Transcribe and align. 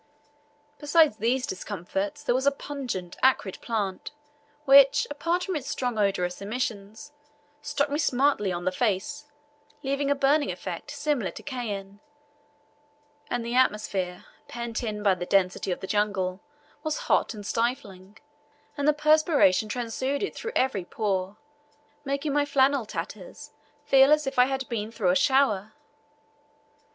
Besides 0.79 1.17
these 1.17 1.45
discomforts, 1.45 2.23
there 2.23 2.33
was 2.33 2.47
a 2.47 2.51
pungent, 2.51 3.17
acrid 3.21 3.59
plant 3.61 4.09
which, 4.65 5.05
apart 5.11 5.43
from 5.43 5.55
its 5.55 5.67
strong 5.69 5.99
odorous 5.99 6.41
emissions, 6.41 7.11
struck 7.61 7.87
me 7.91 7.99
smartly 7.99 8.51
on 8.51 8.65
the 8.65 8.71
face, 8.71 9.27
leaving 9.83 10.09
a 10.09 10.15
burning 10.15 10.51
effect 10.51 10.89
similar 10.89 11.29
to 11.29 11.43
cayenne; 11.43 11.99
and 13.29 13.45
the 13.45 13.53
atmosphere, 13.53 14.25
pent 14.47 14.81
in 14.81 15.03
by 15.03 15.13
the 15.13 15.27
density 15.27 15.69
of 15.71 15.81
the 15.81 15.85
jungle, 15.85 16.39
was 16.81 17.01
hot 17.05 17.35
and 17.35 17.45
stifling, 17.45 18.17
and 18.75 18.87
the 18.87 18.93
perspiration 18.93 19.69
transuded 19.69 20.33
through 20.33 20.53
every 20.55 20.83
pore, 20.83 21.37
making 22.03 22.33
my 22.33 22.43
flannel 22.43 22.87
tatters 22.87 23.51
feel 23.85 24.11
as 24.11 24.25
if 24.25 24.39
I 24.39 24.45
had 24.45 24.67
been 24.67 24.91
through 24.91 25.11
a 25.11 25.15
shower. 25.15 25.73